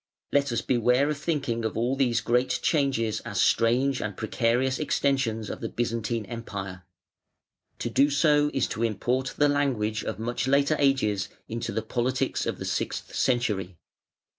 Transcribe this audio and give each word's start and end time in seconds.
Let 0.31 0.51
us 0.51 0.63
beware 0.63 1.11
of 1.11 1.19
thinking 1.19 1.63
of 1.63 1.77
all 1.77 1.95
these 1.95 2.21
great 2.21 2.59
changes 2.63 3.19
as 3.19 3.39
strange 3.39 4.01
and 4.01 4.17
precarious 4.17 4.79
extensions 4.79 5.47
of 5.47 5.61
"the 5.61 5.69
Byzantine 5.69 6.25
Empire". 6.25 6.87
To 7.77 7.89
do 7.91 8.09
so 8.09 8.49
is 8.51 8.65
to 8.69 8.81
import 8.81 9.35
the 9.37 9.47
language 9.47 10.03
of 10.03 10.17
much 10.17 10.47
later 10.47 10.75
ages 10.79 11.29
into 11.47 11.71
the 11.71 11.83
politics 11.83 12.47
of 12.47 12.57
the 12.57 12.65
sixth 12.65 13.13
century. 13.13 13.77